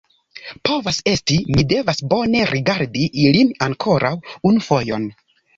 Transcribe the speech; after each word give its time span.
Povas 0.69 0.97
esti; 1.11 1.37
mi 1.57 1.65
devas 1.75 2.01
bone 2.15 2.41
rigardi 2.53 3.05
ilin 3.27 3.55
ankoraŭ 3.69 4.15
unu 4.53 4.69
fojon. 4.71 5.11